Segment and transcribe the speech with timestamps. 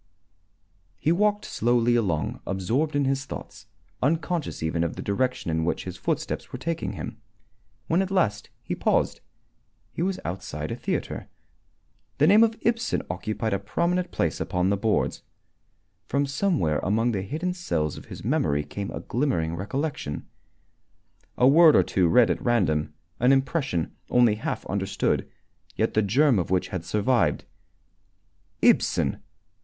[0.97, 3.67] He walked slowly along, absorbed in his thoughts,
[4.01, 7.21] unconscious even of the direction in which his footsteps were taking him.
[7.85, 9.21] When at last he paused,
[9.91, 11.27] he was outside a theatre.
[12.17, 15.21] The name of Ibsen occupied a prominent place upon the boards.
[16.07, 20.25] From somewhere among the hidden cells of his memory came a glimmering recollection
[21.37, 25.29] a word or two read at random, an impression, only half understood,
[25.75, 27.45] yet the germ of which had survived.
[28.63, 29.21] Ibsen!